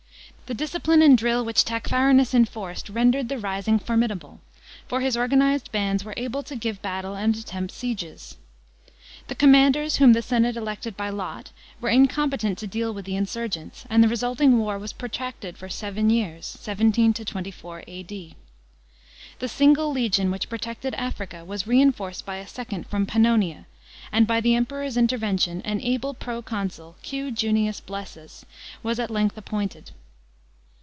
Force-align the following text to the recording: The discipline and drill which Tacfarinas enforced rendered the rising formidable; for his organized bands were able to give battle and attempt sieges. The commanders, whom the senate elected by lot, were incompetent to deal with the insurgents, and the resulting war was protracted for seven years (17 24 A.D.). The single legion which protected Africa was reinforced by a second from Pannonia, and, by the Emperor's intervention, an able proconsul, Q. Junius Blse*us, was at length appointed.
The 0.47 0.55
discipline 0.55 1.01
and 1.01 1.17
drill 1.17 1.45
which 1.45 1.63
Tacfarinas 1.63 2.33
enforced 2.33 2.89
rendered 2.89 3.29
the 3.29 3.37
rising 3.37 3.79
formidable; 3.79 4.41
for 4.85 4.99
his 4.99 5.15
organized 5.15 5.71
bands 5.71 6.03
were 6.03 6.13
able 6.17 6.43
to 6.43 6.57
give 6.57 6.81
battle 6.81 7.15
and 7.15 7.37
attempt 7.37 7.71
sieges. 7.73 8.35
The 9.29 9.35
commanders, 9.35 9.95
whom 9.95 10.11
the 10.11 10.21
senate 10.21 10.57
elected 10.57 10.97
by 10.97 11.07
lot, 11.07 11.51
were 11.79 11.87
incompetent 11.87 12.57
to 12.57 12.67
deal 12.67 12.93
with 12.93 13.05
the 13.05 13.15
insurgents, 13.15 13.85
and 13.89 14.03
the 14.03 14.09
resulting 14.09 14.59
war 14.59 14.77
was 14.77 14.91
protracted 14.91 15.57
for 15.57 15.69
seven 15.69 16.09
years 16.09 16.47
(17 16.47 17.13
24 17.13 17.83
A.D.). 17.87 18.35
The 19.39 19.47
single 19.47 19.93
legion 19.93 20.31
which 20.31 20.49
protected 20.49 20.93
Africa 20.95 21.45
was 21.45 21.65
reinforced 21.65 22.25
by 22.25 22.35
a 22.39 22.45
second 22.45 22.87
from 22.87 23.05
Pannonia, 23.05 23.67
and, 24.11 24.27
by 24.27 24.41
the 24.41 24.55
Emperor's 24.55 24.97
intervention, 24.97 25.61
an 25.61 25.79
able 25.79 26.13
proconsul, 26.13 26.97
Q. 27.03 27.31
Junius 27.31 27.79
Blse*us, 27.79 28.43
was 28.83 28.99
at 28.99 29.09
length 29.09 29.37
appointed. 29.37 29.91